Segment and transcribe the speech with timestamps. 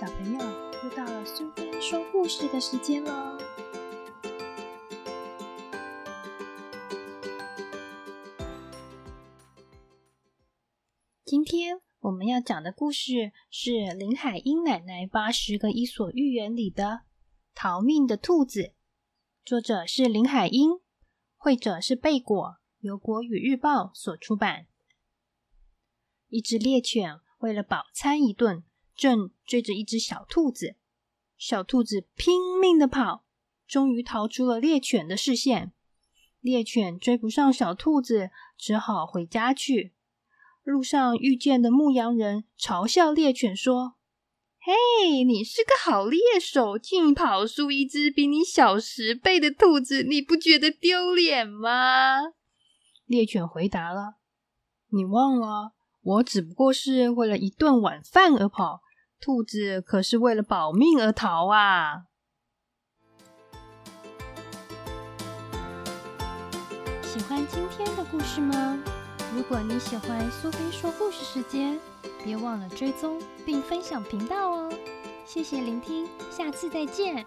[0.00, 0.38] 小朋友，
[0.82, 3.36] 又到了苏菲说故事的时间喽！
[11.22, 16.84] 今天我们要讲的故事是林海音奶奶八十个伊索寓言里的
[17.54, 18.62] 《逃命的兔子》，
[19.44, 20.80] 作者是林海音，
[21.36, 24.66] 绘者是贝果，由国语日报所出版。
[26.28, 28.64] 一只猎犬为了饱餐一顿，
[29.00, 30.76] 正追着一只小兔子。
[31.38, 33.24] 小兔子拼命的跑，
[33.66, 35.72] 终于逃出了猎犬的视线。
[36.40, 39.94] 猎犬追不上小兔子，只好回家去。
[40.62, 43.94] 路上遇见的牧羊人嘲笑猎犬说
[44.60, 52.34] ：“嘿，你是个好猎手，竟跑输一只比你小十倍的兔子，你不觉得丢脸吗？”
[53.06, 54.16] 猎犬回答了
[54.92, 58.82] ：“你忘了，我只不过是为了一顿晚饭而跑，
[59.20, 62.04] 兔子可是为了保命而逃啊！”
[67.04, 68.78] 喜欢今天的故事吗？
[69.34, 71.78] 如果你喜欢苏菲说故事时间，
[72.24, 74.72] 别忘了追踪并分享频道哦！
[75.26, 77.26] 谢谢聆听，下次再见。